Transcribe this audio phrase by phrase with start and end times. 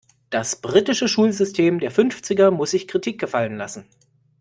[0.31, 3.85] Das britische Schulsystem der Fünfziger muss sich Kritik gefallen lassen.